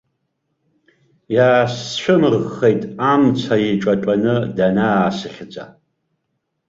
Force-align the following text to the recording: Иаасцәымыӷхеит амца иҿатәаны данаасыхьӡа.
Иаасцәымыӷхеит 1.35 2.81
амца 3.11 3.55
иҿатәаны 3.69 4.35
данаасыхьӡа. 4.55 5.63